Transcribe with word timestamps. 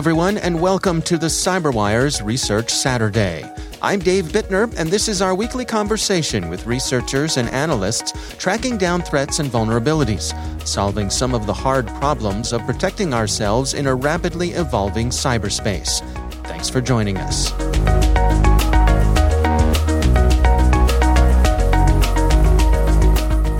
Everyone, 0.00 0.38
and 0.38 0.62
welcome 0.62 1.02
to 1.02 1.18
the 1.18 1.26
CyberWire's 1.26 2.22
Research 2.22 2.70
Saturday. 2.70 3.44
I'm 3.82 4.00
Dave 4.00 4.28
Bittner, 4.28 4.74
and 4.78 4.88
this 4.88 5.08
is 5.08 5.20
our 5.20 5.34
weekly 5.34 5.66
conversation 5.66 6.48
with 6.48 6.64
researchers 6.64 7.36
and 7.36 7.50
analysts 7.50 8.14
tracking 8.38 8.78
down 8.78 9.02
threats 9.02 9.40
and 9.40 9.50
vulnerabilities, 9.50 10.32
solving 10.66 11.10
some 11.10 11.34
of 11.34 11.44
the 11.44 11.52
hard 11.52 11.86
problems 11.86 12.54
of 12.54 12.62
protecting 12.62 13.12
ourselves 13.12 13.74
in 13.74 13.86
a 13.86 13.94
rapidly 13.94 14.52
evolving 14.52 15.10
cyberspace. 15.10 16.00
Thanks 16.46 16.70
for 16.70 16.80
joining 16.80 17.18
us. 17.18 17.52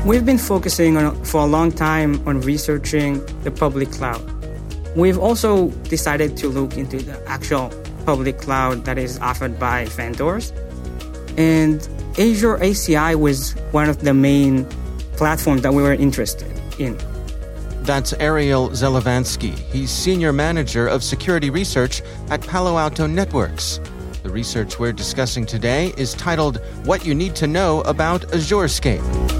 We've 0.06 0.24
been 0.24 0.38
focusing 0.38 0.96
on, 0.96 1.22
for 1.22 1.42
a 1.42 1.46
long 1.46 1.70
time 1.70 2.26
on 2.26 2.40
researching 2.40 3.22
the 3.44 3.50
public 3.50 3.90
cloud. 3.90 4.39
We've 4.96 5.18
also 5.18 5.68
decided 5.88 6.36
to 6.38 6.48
look 6.48 6.76
into 6.76 6.98
the 6.98 7.22
actual 7.28 7.72
public 8.04 8.38
cloud 8.38 8.84
that 8.86 8.98
is 8.98 9.18
offered 9.20 9.58
by 9.58 9.84
vendors. 9.86 10.52
And 11.36 11.80
Azure 12.18 12.58
ACI 12.58 13.14
was 13.14 13.52
one 13.70 13.88
of 13.88 14.02
the 14.02 14.14
main 14.14 14.64
platforms 15.16 15.62
that 15.62 15.72
we 15.74 15.82
were 15.82 15.94
interested 15.94 16.50
in. 16.78 16.98
That's 17.82 18.12
Ariel 18.14 18.70
Zelivansky. 18.70 19.56
He's 19.72 19.90
Senior 19.90 20.32
Manager 20.32 20.86
of 20.86 21.02
Security 21.02 21.50
Research 21.50 22.02
at 22.28 22.40
Palo 22.42 22.76
Alto 22.76 23.06
Networks. 23.06 23.80
The 24.22 24.30
research 24.30 24.78
we're 24.78 24.92
discussing 24.92 25.46
today 25.46 25.94
is 25.96 26.14
titled 26.14 26.60
What 26.84 27.06
You 27.06 27.14
Need 27.14 27.36
to 27.36 27.46
Know 27.46 27.80
About 27.82 28.24
Azure 28.34 28.66
AzureScape. 28.66 29.39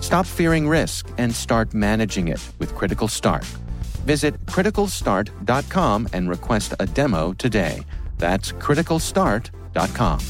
Stop 0.00 0.26
fearing 0.26 0.68
risk 0.68 1.08
and 1.18 1.34
start 1.34 1.74
managing 1.74 2.28
it 2.28 2.40
with 2.58 2.74
Critical 2.74 3.08
Start. 3.08 3.44
Visit 4.04 4.34
criticalstart.com 4.46 6.08
and 6.12 6.28
request 6.28 6.74
a 6.80 6.86
demo 6.86 7.34
today. 7.34 7.82
That's 8.16 8.52
criticalstart.com. 8.52 10.20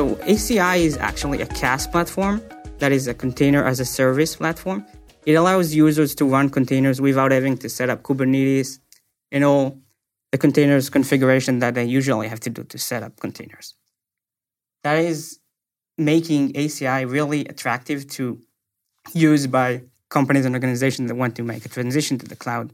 So 0.00 0.14
ACI 0.24 0.78
is 0.78 0.96
actually 0.96 1.42
a 1.42 1.46
CaaS 1.46 1.90
platform 1.90 2.40
that 2.78 2.90
is 2.90 3.06
a 3.06 3.12
container 3.12 3.62
as 3.62 3.80
a 3.80 3.84
service 3.84 4.34
platform 4.36 4.86
it 5.26 5.34
allows 5.34 5.74
users 5.74 6.14
to 6.16 6.24
run 6.24 6.50
containers 6.50 7.00
without 7.00 7.32
having 7.32 7.56
to 7.58 7.68
set 7.68 7.90
up 7.90 8.02
Kubernetes 8.02 8.78
and 9.32 9.44
all 9.44 9.78
the 10.32 10.38
containers 10.38 10.90
configuration 10.90 11.58
that 11.58 11.74
they 11.74 11.84
usually 11.84 12.28
have 12.28 12.40
to 12.40 12.50
do 12.50 12.64
to 12.64 12.78
set 12.78 13.02
up 13.02 13.18
containers. 13.20 13.74
That 14.82 14.98
is 14.98 15.40
making 15.98 16.52
ACI 16.54 17.10
really 17.10 17.44
attractive 17.46 18.06
to 18.08 18.40
use 19.12 19.46
by 19.46 19.82
companies 20.08 20.46
and 20.46 20.54
organizations 20.54 21.08
that 21.08 21.14
want 21.14 21.36
to 21.36 21.42
make 21.42 21.64
a 21.64 21.68
transition 21.68 22.18
to 22.18 22.26
the 22.26 22.36
cloud. 22.36 22.72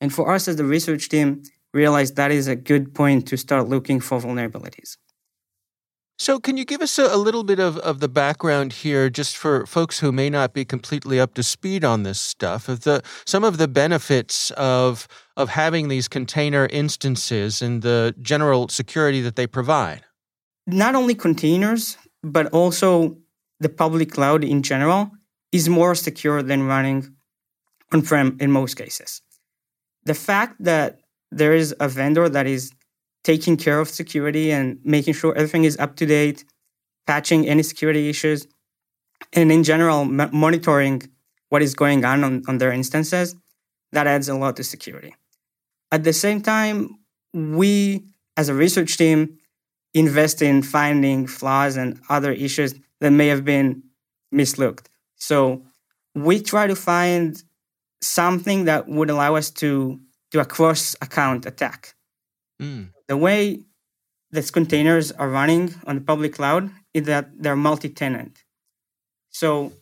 And 0.00 0.12
for 0.12 0.32
us 0.32 0.48
as 0.48 0.56
the 0.56 0.64
research 0.64 1.08
team, 1.08 1.42
realized 1.72 2.16
that 2.16 2.30
is 2.30 2.48
a 2.48 2.56
good 2.56 2.94
point 2.94 3.28
to 3.28 3.36
start 3.36 3.68
looking 3.68 4.00
for 4.00 4.18
vulnerabilities. 4.18 4.96
So, 6.18 6.40
can 6.40 6.56
you 6.56 6.64
give 6.64 6.80
us 6.80 6.98
a, 6.98 7.14
a, 7.14 7.18
little 7.18 7.44
bit 7.44 7.58
of, 7.58 7.76
of 7.78 8.00
the 8.00 8.08
background 8.08 8.72
here, 8.72 9.10
just 9.10 9.36
for 9.36 9.66
folks 9.66 10.00
who 10.00 10.12
may 10.12 10.30
not 10.30 10.54
be 10.54 10.64
completely 10.64 11.20
up 11.20 11.34
to 11.34 11.42
speed 11.42 11.84
on 11.84 12.04
this 12.04 12.18
stuff, 12.18 12.70
of 12.70 12.80
the 12.80 13.02
some 13.26 13.44
of 13.44 13.58
the 13.58 13.68
benefits 13.68 14.50
of 14.52 15.06
of 15.36 15.50
having 15.50 15.88
these 15.88 16.08
container 16.08 16.66
instances 16.70 17.60
and 17.60 17.82
the 17.82 18.14
general 18.22 18.68
security 18.68 19.20
that 19.20 19.36
they 19.36 19.46
provide? 19.46 20.04
Not 20.66 20.94
only 20.94 21.14
containers, 21.14 21.98
but 22.22 22.46
also 22.46 23.18
the 23.60 23.68
public 23.68 24.10
cloud 24.12 24.42
in 24.42 24.62
general 24.62 25.10
is 25.52 25.68
more 25.68 25.94
secure 25.94 26.42
than 26.42 26.62
running 26.62 27.14
on-prem 27.92 28.36
in 28.40 28.50
most 28.50 28.74
cases. 28.74 29.22
The 30.04 30.14
fact 30.14 30.56
that 30.60 31.00
there 31.30 31.54
is 31.54 31.74
a 31.78 31.88
vendor 31.88 32.28
that 32.28 32.46
is 32.46 32.72
taking 33.26 33.56
care 33.56 33.80
of 33.80 33.88
security 33.88 34.52
and 34.52 34.78
making 34.84 35.12
sure 35.12 35.34
everything 35.34 35.64
is 35.64 35.76
up 35.78 35.96
to 35.96 36.06
date, 36.06 36.44
patching 37.08 37.48
any 37.48 37.64
security 37.64 38.08
issues, 38.08 38.46
and 39.32 39.50
in 39.50 39.64
general, 39.64 40.02
m- 40.02 40.30
monitoring 40.32 41.02
what 41.48 41.60
is 41.60 41.74
going 41.74 42.04
on, 42.04 42.22
on 42.22 42.42
on 42.46 42.58
their 42.58 42.70
instances, 42.70 43.34
that 43.90 44.06
adds 44.06 44.28
a 44.28 44.36
lot 44.42 44.54
to 44.56 44.62
security. 44.62 45.12
At 45.90 46.04
the 46.04 46.12
same 46.12 46.40
time, 46.40 46.76
we 47.34 48.04
as 48.36 48.48
a 48.48 48.54
research 48.54 48.96
team 48.96 49.38
invest 49.92 50.40
in 50.40 50.62
finding 50.62 51.26
flaws 51.26 51.76
and 51.76 52.00
other 52.08 52.32
issues 52.46 52.74
that 53.00 53.10
may 53.10 53.26
have 53.26 53.44
been 53.44 53.82
mislooked. 54.32 54.86
So 55.16 55.62
we 56.14 56.34
try 56.52 56.68
to 56.68 56.76
find 56.76 57.42
something 58.00 58.66
that 58.66 58.86
would 58.86 59.10
allow 59.10 59.34
us 59.34 59.50
to 59.62 59.98
do 60.30 60.38
a 60.38 60.44
cross 60.44 60.94
account 61.02 61.44
attack. 61.44 61.94
Mm 62.62 62.95
the 63.08 63.16
way 63.16 63.64
these 64.30 64.50
containers 64.50 65.12
are 65.12 65.28
running 65.28 65.74
on 65.86 65.96
the 65.96 66.00
public 66.00 66.34
cloud 66.34 66.70
is 66.92 67.04
that 67.06 67.30
they're 67.38 67.56
multi-tenant. 67.56 68.44
So 69.30 69.72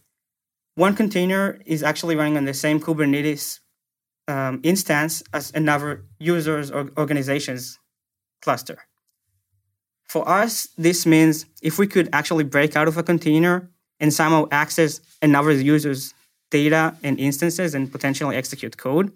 one 0.75 0.95
container 0.95 1.61
is 1.65 1.83
actually 1.83 2.17
running 2.17 2.37
on 2.37 2.45
the 2.45 2.55
same 2.55 2.81
Kubernetes 2.81 3.61
um, 4.27 4.61
instance 4.63 5.23
as 5.33 5.53
another 5.55 6.05
users 6.19 6.71
or 6.71 6.91
organizations 6.97 7.79
cluster. 8.43 8.79
For 10.09 10.29
us, 10.29 10.69
this 10.77 11.07
means 11.07 11.47
if 11.63 11.79
we 11.79 11.87
could 11.87 12.09
actually 12.13 12.45
break 12.45 12.77
out 12.77 12.89
of 12.89 12.97
a 12.97 13.03
container 13.03 13.71
and 14.01 14.13
somehow 14.13 14.47
access 14.51 15.01
another 15.23 15.53
user's 15.53 16.15
data 16.51 16.97
and 17.03 17.19
instances 17.19 17.75
and 17.75 17.91
potentially 17.91 18.37
execute 18.37 18.77
code, 18.77 19.13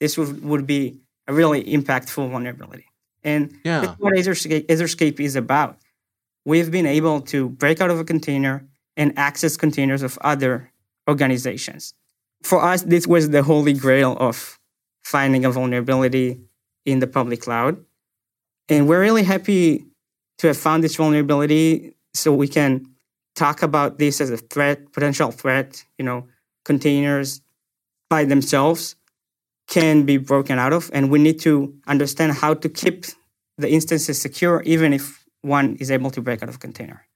this 0.00 0.16
would, 0.18 0.42
would 0.42 0.66
be 0.66 1.00
a 1.26 1.32
really 1.32 1.62
impactful 1.64 2.30
vulnerability. 2.30 2.89
And 3.24 3.56
yeah. 3.64 3.80
that's 3.80 4.00
what 4.00 4.14
AzureScape, 4.14 4.66
AzureScape 4.66 5.20
is 5.20 5.36
about. 5.36 5.78
We've 6.44 6.70
been 6.70 6.86
able 6.86 7.20
to 7.22 7.50
break 7.50 7.80
out 7.80 7.90
of 7.90 7.98
a 7.98 8.04
container 8.04 8.66
and 8.96 9.16
access 9.18 9.56
containers 9.56 10.02
of 10.02 10.18
other 10.22 10.72
organizations. 11.08 11.94
For 12.42 12.62
us, 12.62 12.82
this 12.82 13.06
was 13.06 13.30
the 13.30 13.42
holy 13.42 13.74
grail 13.74 14.16
of 14.18 14.58
finding 15.04 15.44
a 15.44 15.50
vulnerability 15.50 16.40
in 16.86 17.00
the 17.00 17.06
public 17.06 17.42
cloud. 17.42 17.84
And 18.68 18.88
we're 18.88 19.00
really 19.00 19.24
happy 19.24 19.84
to 20.38 20.46
have 20.46 20.56
found 20.56 20.82
this 20.82 20.96
vulnerability 20.96 21.94
so 22.14 22.32
we 22.32 22.48
can 22.48 22.86
talk 23.34 23.62
about 23.62 23.98
this 23.98 24.20
as 24.20 24.30
a 24.30 24.36
threat, 24.36 24.92
potential 24.92 25.30
threat, 25.30 25.84
you 25.98 26.04
know, 26.04 26.26
containers 26.64 27.42
by 28.08 28.24
themselves 28.24 28.96
can 29.70 30.04
be 30.04 30.18
broken 30.18 30.58
out 30.58 30.72
of. 30.74 30.90
And 30.92 31.10
we 31.10 31.18
need 31.18 31.40
to 31.40 31.72
understand 31.86 32.32
how 32.32 32.54
to 32.54 32.68
keep 32.68 33.06
the 33.56 33.70
instances 33.70 34.20
secure, 34.20 34.62
even 34.66 34.92
if 34.92 35.24
one 35.40 35.76
is 35.76 35.90
able 35.90 36.10
to 36.10 36.20
break 36.20 36.42
out 36.42 36.48
of 36.50 36.56
a 36.56 36.58
container. 36.58 37.06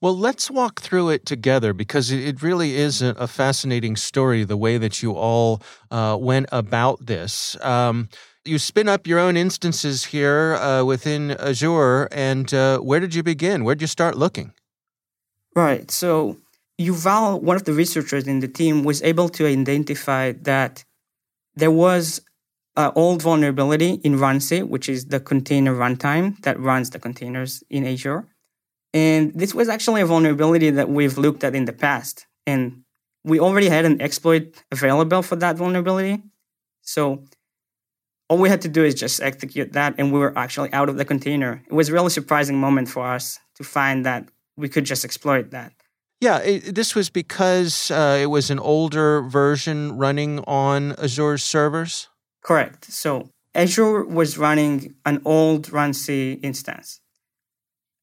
Well, 0.00 0.16
let's 0.16 0.50
walk 0.50 0.80
through 0.80 1.10
it 1.10 1.24
together 1.24 1.72
because 1.72 2.10
it 2.12 2.42
really 2.42 2.76
is 2.76 3.00
a 3.00 3.26
fascinating 3.26 3.96
story 3.96 4.44
the 4.44 4.56
way 4.56 4.78
that 4.78 5.02
you 5.02 5.12
all 5.12 5.62
uh, 5.90 6.16
went 6.20 6.46
about 6.52 7.06
this. 7.06 7.56
Um, 7.62 8.08
you 8.44 8.58
spin 8.58 8.88
up 8.88 9.06
your 9.06 9.18
own 9.18 9.36
instances 9.36 10.04
here 10.04 10.54
uh, 10.56 10.84
within 10.84 11.32
Azure, 11.32 12.08
and 12.12 12.52
uh, 12.52 12.78
where 12.78 13.00
did 13.00 13.14
you 13.14 13.22
begin? 13.22 13.64
Where 13.64 13.74
did 13.74 13.80
you 13.80 13.88
start 13.88 14.16
looking? 14.16 14.52
Right. 15.54 15.90
So, 15.90 16.36
Yuval, 16.78 17.42
one 17.42 17.56
of 17.56 17.64
the 17.64 17.72
researchers 17.72 18.28
in 18.28 18.40
the 18.40 18.48
team, 18.48 18.84
was 18.84 19.02
able 19.02 19.30
to 19.30 19.46
identify 19.46 20.32
that 20.42 20.84
there 21.56 21.70
was 21.70 22.20
an 22.76 22.92
old 22.94 23.22
vulnerability 23.22 23.94
in 24.04 24.16
RunC, 24.16 24.68
which 24.68 24.88
is 24.88 25.06
the 25.06 25.18
container 25.18 25.74
runtime 25.74 26.38
that 26.42 26.60
runs 26.60 26.90
the 26.90 26.98
containers 26.98 27.64
in 27.70 27.86
Azure. 27.86 28.26
And 28.92 29.32
this 29.34 29.54
was 29.54 29.68
actually 29.68 30.02
a 30.02 30.06
vulnerability 30.06 30.70
that 30.70 30.88
we've 30.88 31.18
looked 31.18 31.42
at 31.42 31.54
in 31.54 31.64
the 31.64 31.72
past. 31.72 32.26
And 32.46 32.82
we 33.24 33.40
already 33.40 33.68
had 33.68 33.84
an 33.84 34.00
exploit 34.00 34.54
available 34.70 35.22
for 35.22 35.36
that 35.36 35.56
vulnerability. 35.56 36.22
So 36.82 37.24
all 38.28 38.38
we 38.38 38.48
had 38.48 38.60
to 38.62 38.68
do 38.68 38.84
is 38.84 38.94
just 38.94 39.20
execute 39.22 39.72
that, 39.72 39.94
and 39.98 40.12
we 40.12 40.18
were 40.18 40.36
actually 40.36 40.72
out 40.72 40.88
of 40.88 40.96
the 40.96 41.04
container. 41.04 41.62
It 41.66 41.72
was 41.72 41.88
a 41.88 41.92
really 41.92 42.10
surprising 42.10 42.58
moment 42.58 42.88
for 42.88 43.06
us 43.06 43.38
to 43.56 43.64
find 43.64 44.04
that 44.04 44.28
we 44.56 44.68
could 44.68 44.84
just 44.84 45.04
exploit 45.04 45.50
that. 45.50 45.72
Yeah, 46.20 46.38
it, 46.38 46.74
this 46.74 46.94
was 46.94 47.10
because 47.10 47.90
uh, 47.90 48.18
it 48.20 48.26
was 48.26 48.50
an 48.50 48.58
older 48.58 49.22
version 49.22 49.96
running 49.96 50.40
on 50.46 50.92
Azure's 50.92 51.44
servers? 51.44 52.08
Correct. 52.42 52.86
So 52.86 53.30
Azure 53.54 54.04
was 54.04 54.38
running 54.38 54.94
an 55.04 55.20
old 55.24 55.68
RunC 55.68 56.40
instance. 56.42 57.00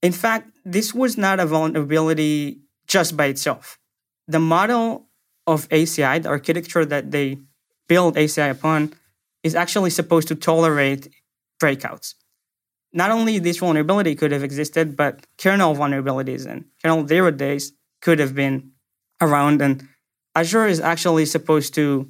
In 0.01 0.12
fact, 0.12 0.51
this 0.65 0.94
was 0.94 1.18
not 1.18 1.39
a 1.39 1.45
vulnerability 1.45 2.62
just 2.88 3.18
by 3.18 3.25
itself. 3.27 3.80
The 4.27 4.39
model 4.39 5.07
of 5.48 5.68
ACI, 5.69 6.21
the 6.21 6.30
architecture 6.30 6.86
that 6.86 7.12
they 7.12 7.38
build 7.88 8.16
ACI 8.16 8.51
upon, 8.51 8.94
is 9.44 9.56
actually 9.56 9.89
supposed 9.89 10.27
to 10.27 10.36
tolerate 10.36 11.07
breakouts. 11.62 12.13
Not 12.92 13.12
only 13.12 13.39
this 13.39 13.57
vulnerability 13.57 14.13
could 14.16 14.31
have 14.31 14.44
existed, 14.44 14.95
but 14.95 15.25
kernel 15.38 15.75
vulnerabilities 15.75 16.45
and 16.45 16.66
kernel 16.81 17.07
zero 17.07 17.31
days 17.31 17.74
could 18.04 18.20
have 18.20 18.36
been 18.36 18.72
around. 19.22 19.62
And 19.62 19.88
Azure 20.36 20.68
is 20.68 20.80
actually 20.80 21.26
supposed 21.26 21.74
to 21.76 22.10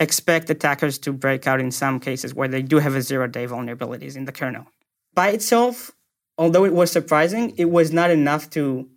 expect 0.00 0.48
attackers 0.48 0.98
to 0.98 1.12
break 1.12 1.46
out 1.46 1.60
in 1.60 1.70
some 1.70 2.00
cases 2.00 2.34
where 2.34 2.48
they 2.48 2.62
do 2.62 2.78
have 2.78 2.94
a 2.94 3.02
zero 3.02 3.26
day 3.26 3.46
vulnerabilities 3.46 4.16
in 4.16 4.24
the 4.24 4.32
kernel. 4.32 4.66
By 5.14 5.28
itself, 5.30 5.90
although 6.38 6.64
it 6.64 6.72
was 6.72 6.90
surprising, 6.90 7.54
it 7.58 7.66
was 7.66 7.92
not 7.92 8.10
enough 8.10 8.48
to 8.50 8.88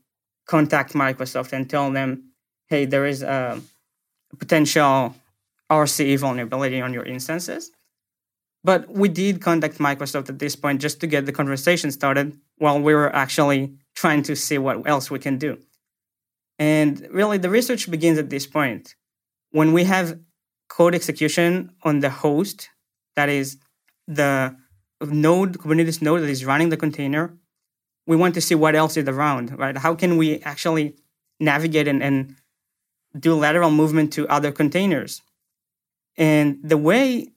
contact 0.47 0.93
Microsoft 0.93 1.51
and 1.51 1.69
tell 1.69 1.91
them, 1.91 2.31
hey, 2.67 2.85
there 2.85 3.05
is 3.05 3.23
a 3.23 3.59
potential 4.37 5.15
RCE 5.71 6.19
vulnerability 6.19 6.79
on 6.79 6.93
your 6.93 7.03
instances. 7.03 7.71
But 8.63 8.89
we 8.89 9.09
did 9.09 9.41
contact 9.41 9.77
Microsoft 9.77 10.29
at 10.29 10.39
this 10.39 10.55
point 10.55 10.81
just 10.81 10.99
to 11.01 11.07
get 11.07 11.25
the 11.25 11.31
conversation 11.31 11.91
started 11.91 12.37
while 12.57 12.79
we 12.79 12.93
were 12.93 13.13
actually 13.15 13.73
trying 13.95 14.23
to 14.23 14.35
see 14.35 14.57
what 14.57 14.87
else 14.87 15.11
we 15.11 15.19
can 15.19 15.37
do. 15.37 15.57
And 16.57 17.07
really, 17.11 17.37
the 17.37 17.49
research 17.49 17.89
begins 17.89 18.17
at 18.17 18.29
this 18.29 18.47
point. 18.47 18.95
When 19.51 19.73
we 19.73 19.83
have 19.83 20.19
code 20.69 20.95
execution 20.95 21.71
on 21.83 21.99
the 21.99 22.09
host, 22.09 22.69
that 23.15 23.29
is 23.29 23.57
the 24.07 24.55
node, 25.01 25.57
Kubernetes 25.57 26.01
node 26.01 26.21
that 26.21 26.29
is 26.29 26.45
running 26.45 26.69
the 26.69 26.77
container, 26.77 27.37
we 28.07 28.15
want 28.15 28.33
to 28.35 28.41
see 28.41 28.55
what 28.55 28.75
else 28.75 28.97
is 28.97 29.07
around, 29.07 29.57
right? 29.57 29.77
How 29.77 29.95
can 29.95 30.17
we 30.17 30.39
actually 30.41 30.95
navigate 31.39 31.87
and, 31.87 32.03
and 32.03 32.35
do 33.17 33.33
lateral 33.33 33.71
movement 33.71 34.13
to 34.13 34.27
other 34.27 34.51
containers? 34.51 35.21
And 36.17 36.59
the 36.63 36.77
way 36.77 37.29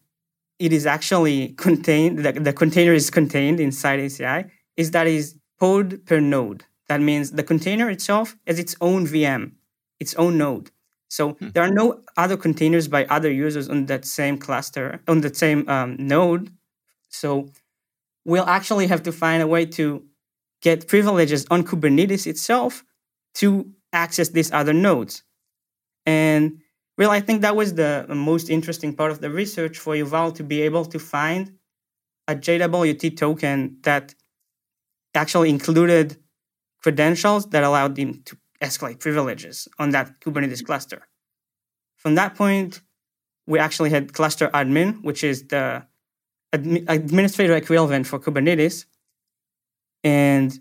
it 0.58 0.72
is 0.72 0.86
actually 0.86 1.48
contained, 1.56 2.24
the, 2.24 2.32
the 2.32 2.52
container 2.52 2.92
is 2.92 3.10
contained 3.10 3.60
inside 3.60 4.00
ACI, 4.00 4.50
is 4.76 4.90
that 4.92 5.06
is 5.06 5.36
pod 5.58 6.04
per 6.06 6.20
node. 6.20 6.64
That 6.88 7.00
means 7.00 7.32
the 7.32 7.42
container 7.42 7.90
itself 7.90 8.36
has 8.46 8.58
its 8.58 8.74
own 8.80 9.06
VM, 9.06 9.52
its 10.00 10.14
own 10.14 10.38
node. 10.38 10.70
So 11.08 11.32
hmm. 11.32 11.48
there 11.50 11.62
are 11.62 11.70
no 11.70 12.02
other 12.16 12.36
containers 12.36 12.88
by 12.88 13.04
other 13.06 13.30
users 13.30 13.68
on 13.68 13.86
that 13.86 14.04
same 14.04 14.38
cluster, 14.38 15.00
on 15.08 15.20
the 15.20 15.34
same 15.34 15.68
um, 15.68 15.96
node. 15.98 16.50
So 17.08 17.48
we'll 18.24 18.46
actually 18.46 18.86
have 18.86 19.02
to 19.04 19.12
find 19.12 19.42
a 19.42 19.46
way 19.46 19.66
to 19.66 20.04
get 20.60 20.88
privileges 20.88 21.46
on 21.50 21.64
Kubernetes 21.64 22.26
itself 22.26 22.84
to 23.34 23.70
access 23.92 24.28
these 24.30 24.52
other 24.52 24.72
nodes. 24.72 25.22
And 26.04 26.60
really, 26.96 27.16
I 27.16 27.20
think 27.20 27.42
that 27.42 27.56
was 27.56 27.74
the 27.74 28.06
most 28.08 28.50
interesting 28.50 28.94
part 28.94 29.10
of 29.10 29.20
the 29.20 29.30
research 29.30 29.78
for 29.78 29.94
Yuval 29.94 30.34
to 30.34 30.42
be 30.42 30.62
able 30.62 30.84
to 30.86 30.98
find 30.98 31.52
a 32.26 32.34
JWT 32.34 33.16
token 33.16 33.78
that 33.82 34.14
actually 35.14 35.50
included 35.50 36.16
credentials 36.82 37.46
that 37.50 37.64
allowed 37.64 37.96
them 37.96 38.22
to 38.24 38.36
escalate 38.62 39.00
privileges 39.00 39.68
on 39.78 39.90
that 39.90 40.20
Kubernetes 40.20 40.64
cluster. 40.64 41.06
From 41.96 42.14
that 42.14 42.34
point, 42.34 42.80
we 43.46 43.58
actually 43.58 43.90
had 43.90 44.12
cluster 44.12 44.48
admin, 44.48 45.02
which 45.02 45.24
is 45.24 45.48
the 45.48 45.84
admi- 46.54 46.84
administrator 46.88 47.56
equivalent 47.56 48.06
for 48.06 48.18
Kubernetes. 48.18 48.84
And 50.04 50.58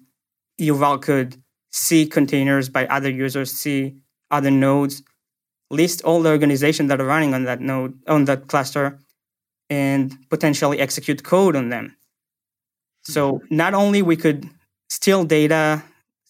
Yuval 0.59 1.01
could 1.01 1.41
see 1.71 2.07
containers 2.07 2.69
by 2.69 2.87
other 2.87 3.09
users, 3.09 3.51
see 3.51 3.97
other 4.31 4.51
nodes, 4.51 5.03
list 5.69 6.01
all 6.03 6.21
the 6.21 6.29
organizations 6.29 6.89
that 6.89 6.99
are 6.99 7.05
running 7.05 7.33
on 7.33 7.43
that 7.43 7.61
node, 7.61 7.99
on 8.07 8.25
that 8.25 8.47
cluster, 8.47 8.99
and 9.69 10.17
potentially 10.29 10.79
execute 10.79 11.23
code 11.23 11.55
on 11.55 11.69
them. 11.69 11.95
So 13.03 13.33
mm-hmm. 13.33 13.55
not 13.55 13.73
only 13.73 14.01
we 14.01 14.15
could 14.15 14.49
steal 14.89 15.23
data 15.25 15.83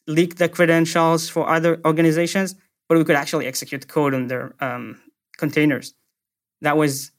leak 0.08 0.36
the 0.36 0.50
credentials 0.50 1.30
for 1.30 1.48
other 1.50 1.80
organizations, 1.86 2.56
but 2.88 2.98
we 2.98 3.04
could 3.04 3.16
actually 3.16 3.46
execute 3.46 3.88
code 3.88 4.14
on 4.14 4.28
their 4.28 4.54
um, 4.60 5.00
containers. 5.38 5.94
That 6.62 6.78
was 6.78 7.12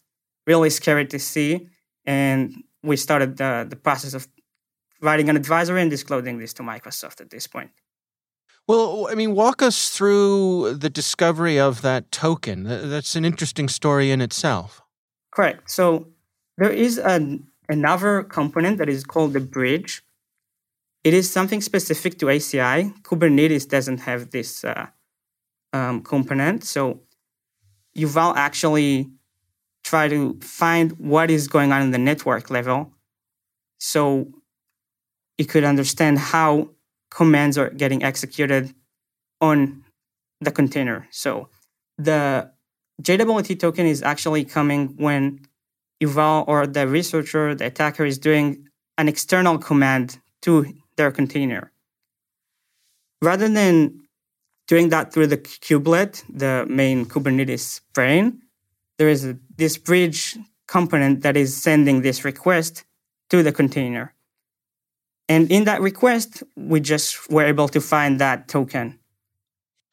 really 0.46 0.70
scary 0.70 1.06
to 1.06 1.18
see. 1.18 1.68
And 2.06 2.64
we 2.82 2.96
started 2.96 3.36
the, 3.36 3.66
the 3.68 3.76
process 3.76 4.14
of 4.14 4.26
writing 5.00 5.28
an 5.28 5.36
advisory 5.36 5.82
and 5.82 5.90
disclosing 5.90 6.38
this 6.38 6.52
to 6.54 6.62
Microsoft 6.62 7.20
at 7.20 7.30
this 7.30 7.46
point. 7.46 7.70
Well, 8.66 9.08
I 9.10 9.14
mean, 9.14 9.34
walk 9.34 9.62
us 9.62 9.88
through 9.88 10.74
the 10.74 10.90
discovery 10.90 11.58
of 11.58 11.82
that 11.82 12.10
token. 12.10 12.64
That's 12.64 13.16
an 13.16 13.24
interesting 13.24 13.68
story 13.68 14.10
in 14.10 14.20
itself. 14.20 14.82
Correct. 15.30 15.70
So 15.70 16.08
there 16.58 16.70
is 16.70 16.98
an, 16.98 17.46
another 17.68 18.22
component 18.24 18.78
that 18.78 18.88
is 18.88 19.04
called 19.04 19.32
the 19.32 19.40
bridge, 19.40 20.02
it 21.04 21.14
is 21.14 21.30
something 21.30 21.60
specific 21.60 22.18
to 22.18 22.26
ACI. 22.26 22.92
Kubernetes 23.02 23.68
doesn't 23.68 23.98
have 23.98 24.30
this 24.30 24.64
uh, 24.64 24.86
um, 25.72 26.02
component. 26.02 26.64
So 26.64 27.00
Yuval 27.96 28.34
actually 28.36 29.10
try 29.84 30.08
to 30.08 30.38
find 30.40 30.92
what 30.98 31.30
is 31.30 31.48
going 31.48 31.72
on 31.72 31.82
in 31.82 31.90
the 31.92 31.98
network 31.98 32.50
level 32.50 32.92
so 33.78 34.28
it 35.38 35.48
could 35.48 35.64
understand 35.64 36.18
how 36.18 36.70
commands 37.10 37.56
are 37.56 37.70
getting 37.70 38.02
executed 38.02 38.74
on 39.40 39.84
the 40.40 40.50
container. 40.50 41.06
So 41.10 41.48
the 41.96 42.50
JWT 43.02 43.60
token 43.60 43.86
is 43.86 44.02
actually 44.02 44.44
coming 44.44 44.94
when 44.96 45.40
Yuval 46.02 46.46
or 46.46 46.66
the 46.66 46.86
researcher, 46.86 47.54
the 47.54 47.66
attacker 47.66 48.04
is 48.04 48.18
doing 48.18 48.68
an 48.98 49.08
external 49.08 49.58
command 49.58 50.18
to 50.42 50.66
their 50.98 51.10
container. 51.10 51.72
Rather 53.22 53.48
than 53.48 54.02
doing 54.66 54.90
that 54.90 55.12
through 55.12 55.28
the 55.28 55.38
kubelet, 55.38 56.22
the 56.28 56.66
main 56.68 57.06
Kubernetes 57.06 57.80
brain, 57.94 58.42
there 58.98 59.08
is 59.08 59.24
a, 59.24 59.38
this 59.56 59.78
bridge 59.78 60.36
component 60.66 61.22
that 61.22 61.36
is 61.36 61.56
sending 61.56 62.02
this 62.02 62.24
request 62.24 62.84
to 63.30 63.42
the 63.42 63.52
container. 63.52 64.14
And 65.28 65.50
in 65.50 65.64
that 65.64 65.80
request, 65.80 66.42
we 66.56 66.80
just 66.80 67.30
were 67.30 67.44
able 67.44 67.68
to 67.68 67.80
find 67.80 68.20
that 68.20 68.48
token. 68.48 68.98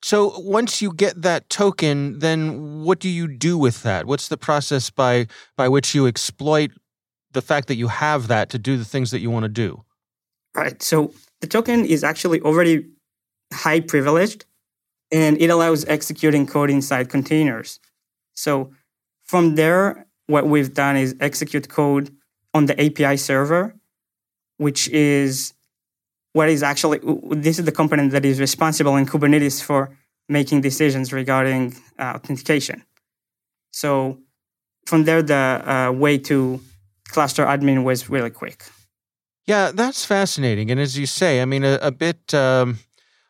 So 0.01 0.37
once 0.39 0.81
you 0.81 0.93
get 0.93 1.23
that 1.23 1.49
token, 1.49 2.19
then 2.19 2.83
what 2.83 2.99
do 2.99 3.09
you 3.09 3.27
do 3.27 3.57
with 3.57 3.81
that? 3.83 4.05
What's 4.05 4.27
the 4.27 4.37
process 4.37 4.89
by 4.89 5.27
by 5.57 5.67
which 5.67 5.95
you 5.95 6.05
exploit 6.05 6.71
the 7.31 7.41
fact 7.41 7.67
that 7.69 7.75
you 7.75 7.87
have 7.87 8.27
that 8.27 8.49
to 8.51 8.59
do 8.59 8.77
the 8.77 8.85
things 8.85 9.11
that 9.11 9.19
you 9.19 9.31
want 9.31 9.43
to 9.43 9.49
do? 9.49 9.83
Right. 10.55 10.81
So 10.81 11.13
the 11.41 11.47
token 11.47 11.85
is 11.85 12.03
actually 12.03 12.41
already 12.41 12.87
high 13.53 13.81
privileged 13.81 14.45
and 15.11 15.39
it 15.41 15.49
allows 15.49 15.85
executing 15.85 16.47
code 16.47 16.69
inside 16.69 17.09
containers. 17.09 17.79
So 18.33 18.71
from 19.23 19.55
there, 19.55 20.07
what 20.27 20.47
we've 20.47 20.73
done 20.73 20.95
is 20.95 21.15
execute 21.19 21.69
code 21.69 22.15
on 22.53 22.65
the 22.67 22.81
API 22.81 23.17
server, 23.17 23.75
which 24.57 24.87
is 24.89 25.53
what 26.33 26.49
is 26.49 26.63
actually 26.63 26.99
this 27.31 27.59
is 27.59 27.65
the 27.65 27.71
component 27.71 28.11
that 28.11 28.25
is 28.25 28.39
responsible 28.39 28.95
in 28.95 29.05
Kubernetes 29.05 29.61
for 29.61 29.95
making 30.27 30.61
decisions 30.61 31.13
regarding 31.13 31.75
uh, 31.99 32.13
authentication. 32.15 32.83
So 33.71 34.19
from 34.85 35.03
there, 35.03 35.21
the 35.21 35.35
uh, 35.35 35.91
way 35.91 36.17
to 36.29 36.61
cluster 37.07 37.45
admin 37.45 37.83
was 37.83 38.09
really 38.09 38.29
quick. 38.29 38.65
Yeah, 39.47 39.71
that's 39.73 40.05
fascinating. 40.05 40.71
And 40.71 40.79
as 40.79 40.97
you 40.97 41.05
say, 41.05 41.41
I 41.41 41.45
mean, 41.45 41.63
a, 41.63 41.77
a 41.81 41.91
bit. 41.91 42.33
Um, 42.33 42.79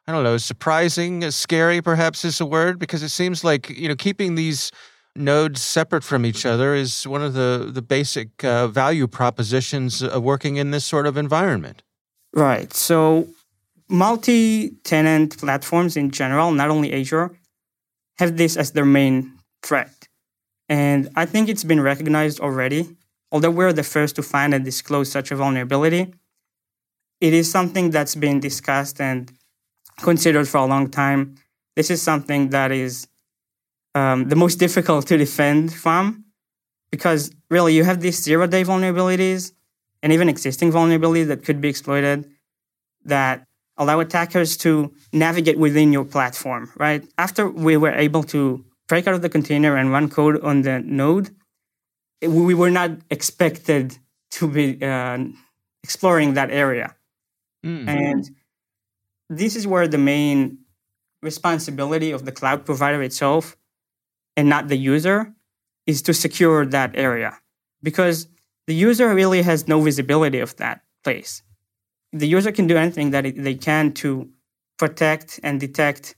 I 0.08 0.12
don't 0.12 0.24
know, 0.24 0.38
surprising, 0.38 1.32
scary, 1.32 1.82
perhaps 1.82 2.24
is 2.24 2.40
a 2.40 2.46
word, 2.46 2.78
because 2.78 3.02
it 3.02 3.10
seems 3.10 3.44
like 3.44 3.72
you 3.72 3.88
know 3.88 3.96
keeping 3.96 4.36
these 4.36 4.72
nodes 5.16 5.62
separate 5.62 6.04
from 6.04 6.26
each 6.26 6.46
other 6.46 6.76
is 6.76 7.08
one 7.08 7.24
of 7.24 7.34
the 7.34 7.72
the 7.74 7.82
basic 7.82 8.44
uh, 8.44 8.68
value 8.68 9.08
propositions 9.08 10.04
of 10.04 10.22
working 10.22 10.58
in 10.58 10.72
this 10.72 10.86
sort 10.86 11.08
of 11.08 11.18
environment. 11.18 11.82
Right. 12.34 12.72
So 12.74 13.28
multi-tenant 13.90 15.38
platforms 15.38 15.96
in 15.98 16.12
general, 16.12 16.52
not 16.52 16.70
only 16.70 16.94
Azure, 16.94 17.32
have 18.20 18.38
this 18.38 18.58
as 18.58 18.72
their 18.72 18.86
main 18.86 19.32
threat. 19.64 20.08
And 20.68 21.10
I 21.16 21.26
think 21.26 21.50
it's 21.50 21.64
been 21.64 21.82
recognized 21.82 22.40
already. 22.40 22.96
Although 23.36 23.52
we're 23.52 23.74
the 23.74 23.84
first 23.84 24.16
to 24.16 24.24
find 24.24 24.54
and 24.54 24.64
disclose 24.64 25.12
such 25.12 25.30
a 25.30 25.36
vulnerability, 25.36 26.14
it 27.20 27.34
is 27.34 27.52
something 27.52 27.90
that's 27.90 28.16
been 28.16 28.40
discussed 28.40 29.02
and 29.02 29.30
considered 30.02 30.48
for 30.48 30.60
a 30.60 30.66
long 30.66 30.90
time. 30.90 31.36
This 31.76 31.92
is 31.92 32.02
something 32.02 32.52
that 32.52 32.72
is 32.72 33.10
um, 33.94 34.30
the 34.30 34.38
most 34.38 34.56
difficult 34.66 35.08
to 35.08 35.18
defend 35.18 35.74
from 35.74 36.24
because 36.92 37.30
really 37.50 37.74
you 37.76 37.84
have 37.84 38.00
these 38.00 38.24
zero 38.24 38.48
day 38.48 38.64
vulnerabilities 38.64 39.52
and 40.02 40.14
even 40.14 40.30
existing 40.30 40.72
vulnerabilities 40.72 41.28
that 41.28 41.44
could 41.44 41.60
be 41.60 41.68
exploited 41.68 42.32
that 43.04 43.44
allow 43.76 44.00
attackers 44.00 44.56
to 44.56 44.94
navigate 45.12 45.60
within 45.60 45.92
your 45.92 46.06
platform, 46.06 46.72
right? 46.78 47.04
After 47.18 47.50
we 47.50 47.76
were 47.76 47.96
able 47.96 48.24
to 48.36 48.64
break 48.88 49.08
out 49.08 49.14
of 49.14 49.22
the 49.22 49.30
container 49.38 49.76
and 49.76 49.92
run 49.92 50.10
code 50.10 50.42
on 50.42 50.62
the 50.62 50.80
node, 50.80 51.36
we 52.28 52.54
were 52.54 52.72
not 52.72 52.92
expected 53.10 53.98
to 54.32 54.48
be 54.48 54.84
uh, 54.84 55.18
exploring 55.84 56.34
that 56.34 56.52
area. 56.52 56.96
Mm-hmm. 57.66 57.90
And 57.90 58.30
this 59.30 59.56
is 59.56 59.66
where 59.66 59.88
the 59.88 59.98
main 59.98 60.60
responsibility 61.22 62.12
of 62.12 62.26
the 62.26 62.32
cloud 62.32 62.66
provider 62.66 63.02
itself 63.02 63.58
and 64.38 64.50
not 64.50 64.68
the 64.68 64.78
user 64.78 65.34
is 65.88 66.02
to 66.04 66.14
secure 66.14 66.66
that 66.66 66.92
area 66.96 67.40
because 67.82 68.28
the 68.68 68.76
user 68.76 69.14
really 69.14 69.42
has 69.42 69.68
no 69.68 69.82
visibility 69.82 70.40
of 70.40 70.56
that 70.58 70.82
place. 71.04 71.44
The 72.12 72.28
user 72.28 72.52
can 72.52 72.68
do 72.68 72.78
anything 72.78 73.12
that 73.12 73.24
they 73.36 73.56
can 73.56 73.92
to 73.94 74.30
protect 74.78 75.40
and 75.44 75.60
detect 75.60 76.16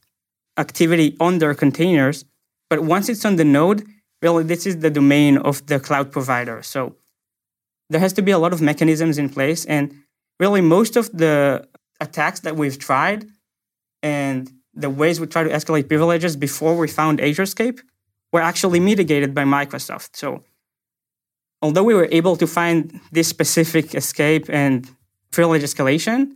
activity 0.57 1.15
on 1.19 1.39
their 1.39 1.53
containers, 1.53 2.25
but 2.69 2.83
once 2.83 3.09
it's 3.09 3.25
on 3.25 3.35
the 3.35 3.45
node, 3.45 3.85
really 4.21 4.43
this 4.43 4.65
is 4.65 4.79
the 4.79 4.89
domain 4.89 5.37
of 5.37 5.65
the 5.67 5.79
cloud 5.79 6.11
provider. 6.11 6.61
So 6.63 6.95
there 7.89 7.99
has 7.99 8.13
to 8.13 8.21
be 8.21 8.31
a 8.31 8.37
lot 8.37 8.53
of 8.53 8.61
mechanisms 8.61 9.17
in 9.17 9.29
place 9.29 9.65
and 9.65 9.93
really 10.39 10.61
most 10.61 10.95
of 10.95 11.11
the 11.11 11.67
attacks 11.99 12.41
that 12.41 12.55
we've 12.55 12.77
tried 12.77 13.25
and 14.03 14.51
the 14.73 14.89
ways 14.89 15.19
we 15.19 15.27
try 15.27 15.43
to 15.43 15.49
escalate 15.49 15.87
privileges 15.87 16.35
before 16.35 16.77
we 16.77 16.87
found 16.87 17.19
AzureScape 17.19 17.79
were 18.31 18.41
actually 18.41 18.79
mitigated 18.79 19.33
by 19.33 19.43
Microsoft. 19.43 20.15
So 20.15 20.43
although 21.61 21.83
we 21.83 21.95
were 21.95 22.07
able 22.11 22.35
to 22.37 22.45
find 22.45 22.99
this 23.11 23.27
specific 23.27 23.95
escape 23.95 24.45
and 24.49 24.87
privilege 25.31 25.63
escalation, 25.63 26.33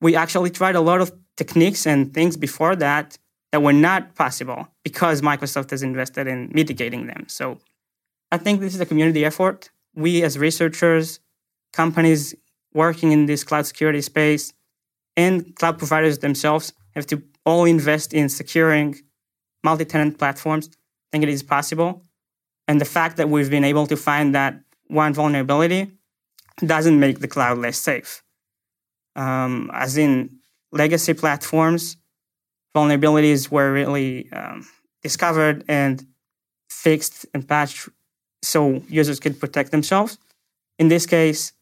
we 0.00 0.16
actually 0.16 0.50
tried 0.50 0.76
a 0.76 0.80
lot 0.80 1.00
of 1.00 1.12
techniques 1.36 1.86
and 1.86 2.14
things 2.14 2.36
before 2.36 2.76
that 2.76 3.18
that 3.56 3.62
were 3.62 3.72
not 3.72 4.14
possible 4.16 4.68
because 4.84 5.22
Microsoft 5.22 5.70
has 5.70 5.82
invested 5.82 6.26
in 6.26 6.50
mitigating 6.52 7.06
them. 7.06 7.24
So 7.26 7.58
I 8.30 8.36
think 8.36 8.60
this 8.60 8.74
is 8.74 8.80
a 8.82 8.84
community 8.84 9.24
effort. 9.24 9.70
We 9.94 10.22
as 10.24 10.36
researchers, 10.38 11.20
companies 11.72 12.34
working 12.74 13.12
in 13.12 13.24
this 13.24 13.44
cloud 13.44 13.64
security 13.64 14.02
space, 14.02 14.52
and 15.16 15.56
cloud 15.56 15.78
providers 15.78 16.18
themselves 16.18 16.74
have 16.94 17.06
to 17.06 17.22
all 17.46 17.64
invest 17.64 18.12
in 18.12 18.28
securing 18.28 18.96
multi-tenant 19.64 20.18
platforms 20.18 20.68
I 20.68 21.08
think 21.12 21.24
it 21.24 21.30
is 21.30 21.42
possible. 21.42 22.04
And 22.68 22.78
the 22.78 22.84
fact 22.84 23.16
that 23.16 23.30
we've 23.30 23.48
been 23.48 23.64
able 23.64 23.86
to 23.86 23.96
find 23.96 24.34
that 24.34 24.60
one 24.88 25.14
vulnerability 25.14 25.92
doesn't 26.62 27.00
make 27.00 27.20
the 27.20 27.28
cloud 27.28 27.56
less 27.56 27.78
safe. 27.78 28.22
Um, 29.14 29.70
as 29.72 29.96
in 29.96 30.40
legacy 30.72 31.14
platforms, 31.14 31.96
vulnerabilities 32.76 33.50
were 33.50 33.72
really 33.72 34.30
um, 34.32 34.66
discovered 35.02 35.64
and 35.66 36.06
fixed 36.68 37.26
and 37.32 37.48
patched 37.48 37.88
so 38.42 38.82
users 38.88 39.18
could 39.18 39.40
protect 39.40 39.70
themselves. 39.70 40.18
In 40.78 40.88
this 40.88 41.06
case, 41.06 41.52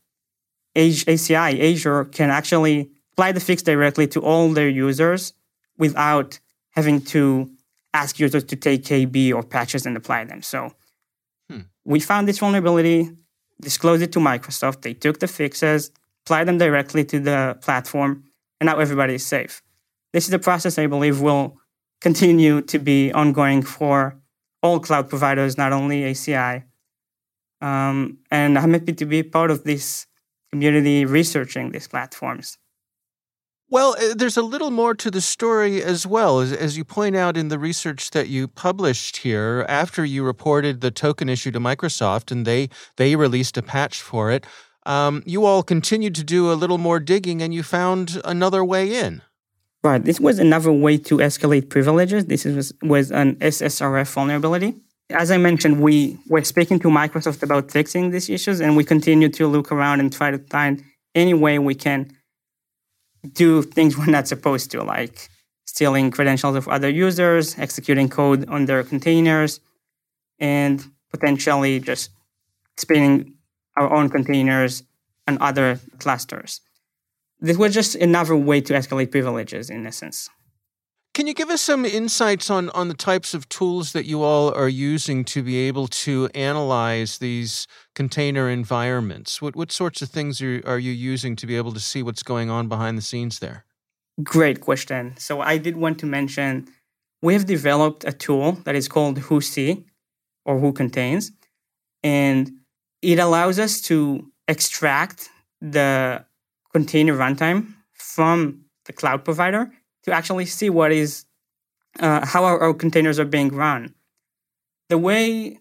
ACI, 0.76 1.50
Azure, 1.72 2.04
can 2.06 2.30
actually 2.30 2.90
apply 3.12 3.30
the 3.32 3.40
fix 3.40 3.62
directly 3.62 4.06
to 4.08 4.20
all 4.20 4.52
their 4.52 4.68
users 4.68 5.32
without 5.78 6.40
having 6.70 7.00
to 7.14 7.48
ask 7.92 8.18
users 8.18 8.44
to 8.44 8.56
take 8.56 8.82
KB 8.82 9.32
or 9.32 9.42
patches 9.44 9.86
and 9.86 9.96
apply 9.96 10.24
them. 10.24 10.42
So 10.42 10.72
hmm. 11.48 11.60
we 11.84 12.00
found 12.00 12.26
this 12.26 12.40
vulnerability, 12.40 13.10
disclosed 13.60 14.02
it 14.02 14.10
to 14.12 14.18
Microsoft. 14.18 14.82
They 14.82 14.94
took 14.94 15.20
the 15.20 15.28
fixes, 15.28 15.92
applied 16.24 16.48
them 16.48 16.58
directly 16.58 17.04
to 17.04 17.20
the 17.20 17.56
platform, 17.60 18.24
and 18.58 18.66
now 18.66 18.78
everybody 18.78 19.14
is 19.14 19.24
safe. 19.24 19.62
This 20.14 20.28
is 20.28 20.32
a 20.32 20.38
process 20.38 20.78
I 20.78 20.86
believe 20.86 21.20
will 21.20 21.58
continue 22.00 22.62
to 22.62 22.78
be 22.78 23.12
ongoing 23.12 23.62
for 23.62 24.16
all 24.62 24.78
cloud 24.78 25.08
providers, 25.08 25.58
not 25.58 25.72
only 25.72 26.02
ACI. 26.02 26.62
Um, 27.60 28.18
and 28.30 28.56
I'm 28.56 28.72
happy 28.72 28.92
to 28.92 29.06
be 29.06 29.24
part 29.24 29.50
of 29.50 29.64
this 29.64 30.06
community 30.52 31.04
researching 31.04 31.72
these 31.72 31.88
platforms. 31.88 32.58
Well, 33.68 33.96
uh, 33.98 34.14
there's 34.14 34.36
a 34.36 34.42
little 34.42 34.70
more 34.70 34.94
to 34.94 35.10
the 35.10 35.20
story 35.20 35.82
as 35.82 36.06
well. 36.06 36.38
As, 36.38 36.52
as, 36.52 36.76
you 36.76 36.84
point 36.84 37.16
out 37.16 37.36
in 37.36 37.48
the 37.48 37.58
research 37.58 38.10
that 38.10 38.28
you 38.28 38.46
published 38.46 39.16
here, 39.16 39.66
after 39.68 40.04
you 40.04 40.22
reported 40.22 40.80
the 40.80 40.92
token 40.92 41.28
issue 41.28 41.50
to 41.50 41.58
Microsoft 41.58 42.30
and 42.30 42.46
they, 42.46 42.68
they 42.98 43.16
released 43.16 43.56
a 43.56 43.62
patch 43.62 44.00
for 44.00 44.30
it, 44.30 44.46
um, 44.86 45.24
you 45.26 45.44
all 45.44 45.64
continued 45.64 46.14
to 46.14 46.22
do 46.22 46.52
a 46.52 46.54
little 46.54 46.78
more 46.78 47.00
digging 47.00 47.42
and 47.42 47.52
you 47.52 47.64
found 47.64 48.20
another 48.24 48.64
way 48.64 48.94
in. 48.94 49.20
Right. 49.84 50.02
This 50.02 50.18
was 50.18 50.38
another 50.38 50.72
way 50.72 50.96
to 50.96 51.18
escalate 51.18 51.68
privileges. 51.68 52.24
This 52.24 52.46
was, 52.46 52.72
was 52.82 53.12
an 53.12 53.36
SSRF 53.36 54.10
vulnerability. 54.10 54.76
As 55.10 55.30
I 55.30 55.36
mentioned, 55.36 55.82
we 55.82 56.18
were 56.26 56.42
speaking 56.42 56.78
to 56.80 56.88
Microsoft 56.88 57.42
about 57.42 57.70
fixing 57.70 58.10
these 58.10 58.30
issues 58.30 58.62
and 58.62 58.78
we 58.78 58.84
continue 58.84 59.28
to 59.28 59.46
look 59.46 59.70
around 59.70 60.00
and 60.00 60.10
try 60.10 60.30
to 60.30 60.38
find 60.38 60.82
any 61.14 61.34
way 61.34 61.58
we 61.58 61.74
can 61.74 62.10
do 63.34 63.60
things 63.60 63.98
we're 63.98 64.06
not 64.06 64.26
supposed 64.26 64.70
to, 64.70 64.82
like 64.82 65.28
stealing 65.66 66.10
credentials 66.10 66.56
of 66.56 66.66
other 66.66 66.88
users, 66.88 67.58
executing 67.58 68.08
code 68.08 68.48
on 68.48 68.64
their 68.64 68.82
containers, 68.84 69.60
and 70.38 70.82
potentially 71.10 71.78
just 71.78 72.08
spinning 72.78 73.34
our 73.76 73.92
own 73.92 74.08
containers 74.08 74.82
on 75.28 75.36
other 75.42 75.78
clusters. 75.98 76.62
This 77.40 77.56
was 77.56 77.74
just 77.74 77.94
another 77.96 78.36
way 78.36 78.60
to 78.62 78.74
escalate 78.74 79.10
privileges, 79.10 79.70
in 79.70 79.86
essence. 79.86 80.30
Can 81.14 81.28
you 81.28 81.34
give 81.34 81.48
us 81.48 81.62
some 81.62 81.84
insights 81.84 82.50
on, 82.50 82.70
on 82.70 82.88
the 82.88 82.94
types 82.94 83.34
of 83.34 83.48
tools 83.48 83.92
that 83.92 84.04
you 84.04 84.24
all 84.24 84.52
are 84.52 84.68
using 84.68 85.24
to 85.26 85.44
be 85.44 85.58
able 85.68 85.86
to 85.86 86.28
analyze 86.34 87.18
these 87.18 87.68
container 87.94 88.50
environments? 88.50 89.40
What, 89.40 89.54
what 89.54 89.70
sorts 89.70 90.02
of 90.02 90.08
things 90.08 90.42
are, 90.42 90.60
are 90.66 90.78
you 90.78 90.90
using 90.90 91.36
to 91.36 91.46
be 91.46 91.56
able 91.56 91.72
to 91.72 91.78
see 91.78 92.02
what's 92.02 92.24
going 92.24 92.50
on 92.50 92.66
behind 92.66 92.98
the 92.98 93.02
scenes 93.02 93.38
there? 93.38 93.64
Great 94.24 94.60
question. 94.60 95.14
So, 95.16 95.40
I 95.40 95.56
did 95.56 95.76
want 95.76 96.00
to 96.00 96.06
mention 96.06 96.66
we 97.22 97.32
have 97.34 97.46
developed 97.46 98.04
a 98.04 98.12
tool 98.12 98.52
that 98.64 98.74
is 98.74 98.88
called 98.88 99.18
WhoC 99.18 99.84
or 100.44 100.58
Who 100.58 100.72
Contains, 100.72 101.30
and 102.02 102.50
it 103.02 103.18
allows 103.20 103.60
us 103.60 103.80
to 103.82 104.30
extract 104.48 105.30
the 105.60 106.24
container 106.74 107.16
runtime 107.16 107.72
from 107.92 108.64
the 108.86 108.92
cloud 108.92 109.24
provider 109.24 109.70
to 110.02 110.12
actually 110.12 110.44
see 110.44 110.68
what 110.68 110.92
is 110.92 111.24
uh, 112.00 112.26
how 112.26 112.44
our, 112.44 112.60
our 112.60 112.74
containers 112.74 113.18
are 113.18 113.24
being 113.24 113.48
run. 113.48 113.94
The 114.88 114.98
way 114.98 115.60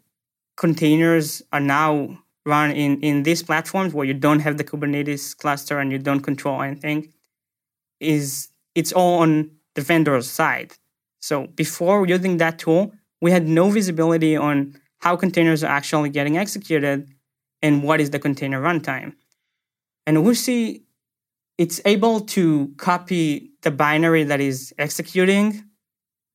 containers 0.57 1.41
are 1.51 1.59
now 1.59 2.17
run 2.45 2.71
in, 2.71 2.99
in 3.01 3.23
these 3.23 3.43
platforms 3.43 3.93
where 3.93 4.05
you 4.05 4.13
don't 4.13 4.39
have 4.39 4.57
the 4.57 4.63
Kubernetes 4.63 5.37
cluster 5.37 5.79
and 5.79 5.91
you 5.91 5.99
don't 5.99 6.21
control 6.21 6.61
anything 6.61 7.13
is 7.99 8.49
it's 8.75 8.91
all 8.91 9.19
on 9.19 9.51
the 9.75 9.81
vendor's 9.81 10.29
side. 10.29 10.73
So 11.21 11.47
before 11.47 12.05
using 12.07 12.37
that 12.37 12.59
tool, 12.59 12.93
we 13.21 13.31
had 13.31 13.47
no 13.47 13.69
visibility 13.69 14.35
on 14.35 14.75
how 14.99 15.15
containers 15.15 15.63
are 15.63 15.71
actually 15.71 16.09
getting 16.09 16.37
executed 16.37 17.07
and 17.61 17.83
what 17.83 18.01
is 18.01 18.09
the 18.09 18.19
container 18.19 18.61
runtime. 18.61 19.13
And 20.05 20.25
we 20.25 20.35
see 20.35 20.82
it's 21.57 21.79
able 21.85 22.21
to 22.21 22.73
copy 22.77 23.51
the 23.61 23.71
binary 23.71 24.23
that 24.23 24.41
is 24.41 24.73
executing 24.77 25.63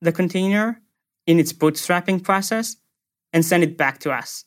the 0.01 0.13
container 0.13 0.81
in 1.27 1.39
its 1.39 1.53
bootstrapping 1.53 2.23
process 2.23 2.77
and 3.33 3.45
send 3.45 3.63
it 3.63 3.77
back 3.77 3.99
to 4.01 4.13
us. 4.13 4.45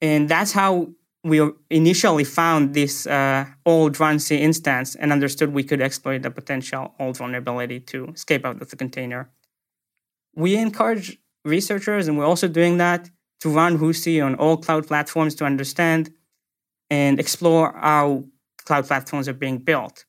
And 0.00 0.28
that's 0.28 0.52
how 0.52 0.90
we 1.22 1.40
initially 1.68 2.24
found 2.24 2.74
this 2.74 3.06
uh, 3.06 3.44
old 3.66 3.94
runC 3.94 4.38
instance 4.38 4.94
and 4.94 5.12
understood 5.12 5.52
we 5.52 5.62
could 5.62 5.82
exploit 5.82 6.22
the 6.22 6.30
potential 6.30 6.94
old 6.98 7.18
vulnerability 7.18 7.80
to 7.80 8.06
escape 8.06 8.46
out 8.46 8.60
of 8.62 8.70
the 8.70 8.76
container. 8.76 9.30
We 10.34 10.56
encourage 10.56 11.18
researchers, 11.44 12.08
and 12.08 12.16
we're 12.16 12.24
also 12.24 12.48
doing 12.48 12.78
that, 12.78 13.10
to 13.40 13.50
run 13.50 13.78
WhoC 13.78 14.24
on 14.24 14.34
all 14.36 14.56
cloud 14.56 14.86
platforms 14.86 15.34
to 15.36 15.44
understand 15.44 16.12
and 16.88 17.18
explore 17.18 17.72
how 17.72 18.24
cloud 18.70 18.86
platforms 18.86 19.26
are 19.28 19.38
being 19.46 19.58
built. 19.58 20.04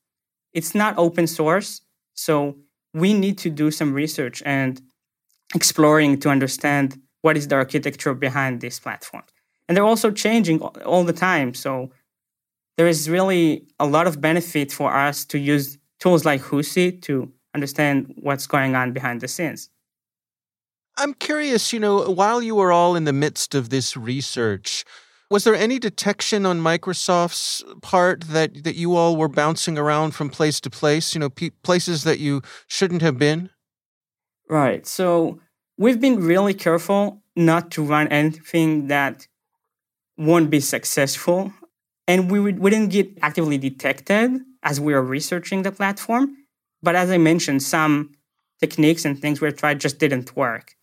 It's 0.52 0.72
not 0.72 0.96
open 0.96 1.26
source, 1.26 1.80
so 2.14 2.56
we 2.94 3.12
need 3.12 3.36
to 3.38 3.50
do 3.50 3.72
some 3.72 3.92
research 3.92 4.40
and 4.46 4.80
exploring 5.52 6.20
to 6.20 6.28
understand 6.28 7.00
what 7.22 7.36
is 7.36 7.48
the 7.48 7.56
architecture 7.56 8.14
behind 8.14 8.60
these 8.60 8.78
platforms. 8.78 9.30
And 9.66 9.76
they're 9.76 9.90
also 9.94 10.12
changing 10.12 10.60
all 10.60 11.02
the 11.02 11.12
time. 11.12 11.54
So 11.54 11.90
there 12.76 12.86
is 12.86 13.10
really 13.10 13.66
a 13.80 13.86
lot 13.86 14.06
of 14.06 14.20
benefit 14.20 14.70
for 14.70 14.94
us 14.94 15.24
to 15.32 15.38
use 15.38 15.76
tools 15.98 16.24
like 16.24 16.40
WhoC 16.42 17.02
to 17.02 17.32
understand 17.54 18.14
what's 18.26 18.46
going 18.46 18.76
on 18.76 18.92
behind 18.92 19.20
the 19.22 19.28
scenes. 19.28 19.70
I'm 20.98 21.14
curious, 21.14 21.72
you 21.72 21.80
know, 21.80 22.08
while 22.10 22.40
you 22.40 22.54
were 22.54 22.70
all 22.70 22.94
in 22.94 23.04
the 23.04 23.12
midst 23.24 23.56
of 23.56 23.70
this 23.70 23.96
research, 23.96 24.84
was 25.32 25.44
there 25.44 25.54
any 25.54 25.78
detection 25.78 26.44
on 26.44 26.60
Microsoft's 26.60 27.64
part 27.80 28.20
that, 28.24 28.64
that 28.64 28.76
you 28.76 28.94
all 28.94 29.16
were 29.16 29.28
bouncing 29.28 29.78
around 29.78 30.10
from 30.10 30.28
place 30.28 30.60
to 30.60 30.68
place, 30.68 31.14
you 31.14 31.20
know, 31.20 31.30
places 31.62 32.04
that 32.04 32.18
you 32.18 32.42
shouldn't 32.66 33.00
have 33.00 33.18
been? 33.18 33.48
Right. 34.50 34.86
So 34.86 35.40
we've 35.78 35.98
been 35.98 36.20
really 36.20 36.52
careful 36.52 37.22
not 37.34 37.70
to 37.70 37.82
run 37.82 38.08
anything 38.08 38.88
that 38.88 39.26
won't 40.18 40.50
be 40.50 40.60
successful. 40.60 41.50
And 42.06 42.30
we, 42.30 42.38
would, 42.38 42.58
we 42.58 42.68
didn't 42.68 42.90
get 42.90 43.08
actively 43.22 43.56
detected 43.56 44.38
as 44.62 44.80
we 44.80 44.92
were 44.92 45.02
researching 45.02 45.62
the 45.62 45.72
platform. 45.72 46.36
But 46.82 46.94
as 46.94 47.10
I 47.10 47.16
mentioned, 47.16 47.62
some 47.62 48.12
techniques 48.60 49.06
and 49.06 49.18
things 49.18 49.40
we 49.40 49.50
tried 49.52 49.80
just 49.80 49.98
didn't 49.98 50.36
work. 50.36 50.74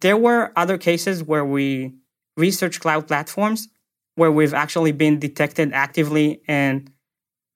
There 0.00 0.16
were 0.16 0.52
other 0.54 0.78
cases 0.78 1.24
where 1.24 1.44
we 1.44 1.96
researched 2.36 2.80
cloud 2.80 3.08
platforms 3.08 3.68
where 4.14 4.30
we've 4.30 4.54
actually 4.54 4.92
been 4.92 5.18
detected 5.18 5.72
actively 5.72 6.42
and 6.48 6.90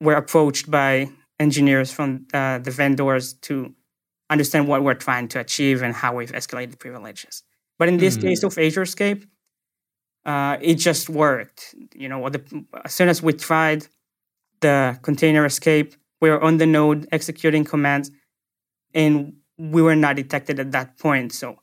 we're 0.00 0.16
approached 0.16 0.70
by 0.70 1.08
engineers 1.40 1.90
from 1.90 2.26
uh, 2.32 2.58
the 2.58 2.70
vendors 2.70 3.34
to 3.34 3.74
understand 4.30 4.68
what 4.68 4.82
we're 4.82 4.94
trying 4.94 5.28
to 5.28 5.40
achieve 5.40 5.82
and 5.82 5.94
how 5.94 6.14
we've 6.14 6.32
escalated 6.32 6.78
privileges. 6.78 7.42
But 7.78 7.88
in 7.88 7.98
this 7.98 8.16
mm-hmm. 8.16 8.28
case 8.28 8.42
of 8.42 8.54
AzureScape, 8.54 9.26
uh, 10.24 10.56
it 10.60 10.76
just 10.76 11.08
worked. 11.08 11.74
You 11.94 12.08
know, 12.08 12.28
the, 12.28 12.64
as 12.84 12.94
soon 12.94 13.08
as 13.08 13.22
we 13.22 13.32
tried 13.32 13.86
the 14.60 14.98
container 15.02 15.44
escape, 15.44 15.94
we 16.20 16.30
were 16.30 16.42
on 16.42 16.56
the 16.56 16.66
node 16.66 17.06
executing 17.12 17.64
commands, 17.64 18.10
and 18.94 19.34
we 19.58 19.82
were 19.82 19.96
not 19.96 20.16
detected 20.16 20.58
at 20.58 20.72
that 20.72 20.98
point. 20.98 21.32
So 21.32 21.56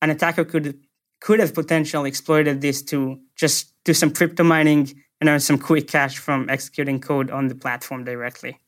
an 0.00 0.10
attacker 0.10 0.44
could 0.44 0.80
could 1.22 1.38
have 1.38 1.54
potentially 1.54 2.08
exploited 2.08 2.60
this 2.60 2.82
to 2.82 3.18
just 3.36 3.72
do 3.84 3.94
some 3.94 4.12
crypto 4.12 4.42
mining 4.42 4.92
and 5.20 5.30
earn 5.30 5.38
some 5.38 5.56
quick 5.56 5.86
cash 5.86 6.18
from 6.18 6.50
executing 6.50 7.00
code 7.00 7.30
on 7.30 7.46
the 7.46 7.54
platform 7.54 8.04
directly. 8.04 8.58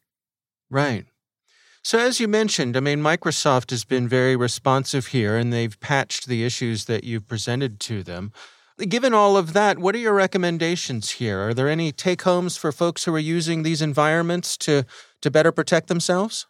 Right. 0.70 1.04
So, 1.82 1.98
as 1.98 2.20
you 2.20 2.28
mentioned, 2.28 2.76
I 2.76 2.80
mean, 2.80 3.00
Microsoft 3.00 3.70
has 3.70 3.84
been 3.84 4.08
very 4.08 4.36
responsive 4.36 5.08
here 5.08 5.36
and 5.36 5.52
they've 5.52 5.78
patched 5.80 6.28
the 6.28 6.44
issues 6.44 6.84
that 6.84 7.02
you've 7.02 7.26
presented 7.26 7.80
to 7.80 8.02
them. 8.04 8.32
Given 8.78 9.12
all 9.12 9.36
of 9.36 9.52
that, 9.52 9.78
what 9.78 9.94
are 9.94 9.98
your 9.98 10.14
recommendations 10.14 11.10
here? 11.10 11.40
Are 11.40 11.54
there 11.54 11.68
any 11.68 11.92
take 11.92 12.22
homes 12.22 12.56
for 12.56 12.72
folks 12.72 13.04
who 13.04 13.14
are 13.14 13.18
using 13.36 13.62
these 13.64 13.82
environments 13.82 14.56
to, 14.58 14.84
to 15.22 15.30
better 15.30 15.52
protect 15.52 15.88
themselves? 15.88 16.46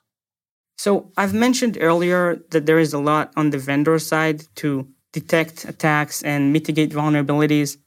So, 0.77 1.11
I've 1.17 1.35
mentioned 1.35 1.79
earlier 1.81 2.37
that 2.51 2.67
there 2.67 2.79
is 2.79 2.93
a 2.93 2.99
lot 2.99 3.33
on 3.37 3.51
the 3.51 3.59
vendor 3.59 3.99
side 3.99 4.45
to 4.57 4.87
detect 5.15 5.65
attacks 5.65 6.23
and 6.23 6.53
mitigate 6.53 6.91
vulnerabilities 6.91 7.79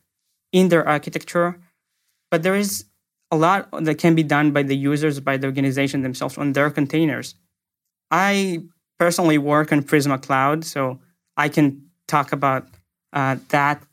in 0.54 0.70
their 0.70 0.88
architecture. 0.88 1.60
But 2.32 2.42
there 2.42 2.56
is 2.56 2.86
a 3.32 3.38
lot 3.38 3.70
that 3.72 3.98
can 3.98 4.16
be 4.16 4.24
done 4.24 4.52
by 4.52 4.64
the 4.64 4.76
users, 4.76 5.20
by 5.20 5.36
the 5.38 5.48
organization 5.48 6.02
themselves 6.02 6.38
on 6.38 6.54
their 6.54 6.70
containers. 6.72 7.36
I 8.10 8.60
personally 8.98 9.38
work 9.38 9.72
on 9.74 9.84
Prisma 9.84 10.22
Cloud, 10.22 10.64
so 10.64 11.00
I 11.36 11.50
can 11.50 11.68
talk 12.08 12.32
about 12.32 12.64
uh, 13.12 13.36
that 13.50 13.84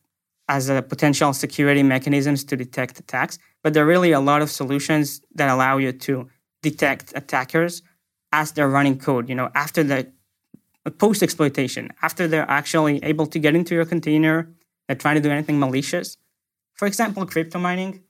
as 0.48 0.68
a 0.68 0.80
potential 0.82 1.32
security 1.32 1.82
mechanisms 1.82 2.44
to 2.44 2.56
detect 2.56 3.00
attacks. 3.00 3.38
But 3.62 3.74
there 3.74 3.82
are 3.82 3.92
really 3.94 4.12
a 4.12 4.20
lot 4.20 4.42
of 4.42 4.50
solutions 4.50 5.20
that 5.34 5.48
allow 5.50 5.78
you 5.78 5.90
to 6.06 6.28
detect 6.62 7.12
attackers 7.16 7.82
as 8.30 8.52
they're 8.52 8.68
running 8.68 8.98
code. 8.98 9.28
You 9.28 9.34
know, 9.34 9.50
after 9.54 9.82
the 9.82 10.12
post 10.90 11.22
exploitation, 11.22 11.90
after 12.02 12.28
they're 12.28 12.50
actually 12.50 13.02
able 13.02 13.26
to 13.26 13.38
get 13.38 13.54
into 13.54 13.74
your 13.74 13.84
container, 13.84 14.48
they're 14.86 14.96
trying 14.96 15.16
to 15.16 15.20
do 15.20 15.30
anything 15.30 15.58
malicious. 15.58 16.16
For 16.74 16.86
example, 16.86 17.24
crypto 17.26 17.58
mining. 17.58 18.02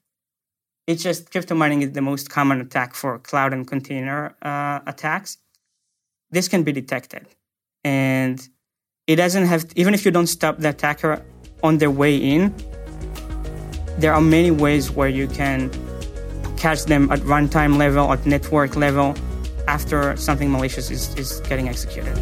It's 0.87 1.03
just 1.03 1.31
crypto 1.31 1.55
mining 1.55 1.83
is 1.83 1.93
the 1.93 2.03
most 2.03 2.31
common 2.31 2.61
attack 2.61 2.95
for 2.95 3.19
cloud 3.19 3.53
and 3.53 3.67
container 3.67 4.35
uh, 4.43 4.81
attacks. 4.87 5.39
This 6.31 6.49
can 6.49 6.63
be 6.63 6.73
detected. 6.73 7.27
And 7.85 8.47
it 9.07 9.17
doesn't 9.17 9.47
have, 9.47 9.67
even 9.77 9.95
if 9.95 10.05
you 10.05 10.11
don't 10.11 10.27
stop 10.27 10.59
the 10.59 10.71
attacker 10.71 11.23
on 11.63 11.79
their 11.79 11.91
way 11.91 12.17
in, 12.17 12.55
there 13.99 14.13
are 14.13 14.21
many 14.21 14.51
ways 14.51 14.91
where 14.91 15.09
you 15.09 15.29
can 15.29 15.71
catch 16.57 16.85
them 16.85 17.11
at 17.13 17.21
runtime 17.21 17.77
level, 17.77 18.13
at 18.13 18.27
network 18.27 18.75
level, 18.75 19.15
after 19.67 20.17
something 20.17 20.51
malicious 20.51 20.91
is, 20.91 21.15
is 21.17 21.41
getting 21.49 21.69
executed. 21.69 22.17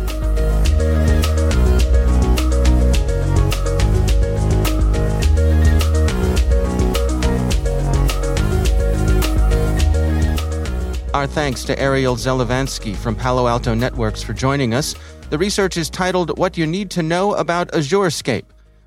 Our 11.15 11.27
thanks 11.27 11.63
to 11.65 11.79
Ariel 11.79 12.17
Zelivansky 12.17 12.97
from 12.97 13.15
Palo 13.15 13.47
Alto 13.47 13.75
Networks 13.75 14.23
for 14.23 14.33
joining 14.33 14.73
us. 14.73 14.95
The 15.29 15.37
research 15.37 15.77
is 15.77 15.91
titled 15.91 16.39
What 16.39 16.57
You 16.57 16.67
Need 16.67 16.91
to 16.93 17.03
Know 17.03 17.35
About 17.35 17.71
AzureScape. 17.73 18.47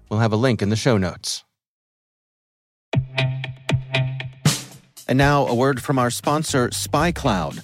We'll 0.09 0.19
have 0.19 0.33
a 0.33 0.35
link 0.35 0.61
in 0.61 0.69
the 0.69 0.75
show 0.75 0.97
notes. 0.97 1.43
And 5.07 5.19
now, 5.19 5.45
a 5.45 5.53
word 5.53 5.83
from 5.83 5.99
our 5.99 6.09
sponsor, 6.09 6.69
SpyCloud, 6.69 7.63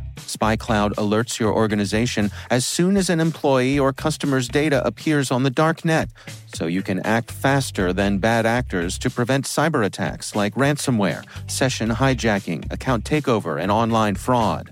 SpyCloud 0.35 0.91
alerts 0.95 1.39
your 1.39 1.53
organization 1.53 2.31
as 2.49 2.65
soon 2.65 2.97
as 2.97 3.09
an 3.09 3.19
employee 3.19 3.77
or 3.77 3.93
customer's 3.93 4.47
data 4.47 4.85
appears 4.85 5.31
on 5.31 5.43
the 5.43 5.51
darknet, 5.51 6.09
so 6.53 6.65
you 6.65 6.81
can 6.81 6.99
act 7.05 7.31
faster 7.31 7.93
than 7.93 8.19
bad 8.19 8.45
actors 8.45 8.97
to 8.99 9.09
prevent 9.09 9.45
cyber 9.45 9.85
attacks 9.85 10.35
like 10.35 10.55
ransomware, 10.55 11.23
session 11.49 11.89
hijacking, 11.89 12.71
account 12.71 13.03
takeover, 13.03 13.61
and 13.61 13.71
online 13.71 14.15
fraud. 14.15 14.71